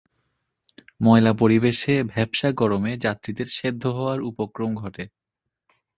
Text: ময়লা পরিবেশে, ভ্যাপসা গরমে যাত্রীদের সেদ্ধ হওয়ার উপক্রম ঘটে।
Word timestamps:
ময়লা 1.01 1.33
পরিবেশে, 1.33 1.93
ভ্যাপসা 2.03 2.49
গরমে 2.51 2.91
যাত্রীদের 2.97 3.47
সেদ্ধ 3.57 3.83
হওয়ার 3.87 4.19
উপক্রম 4.21 4.71
ঘটে। 4.75 5.03